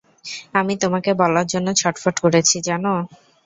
[0.53, 2.93] আমি তোমাকে বলার জন্য ছটফট করেছি, জানো!